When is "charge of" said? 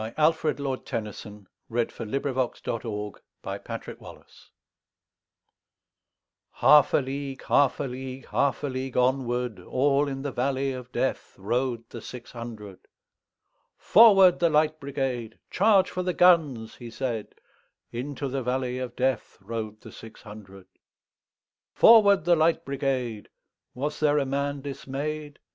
3.61-3.99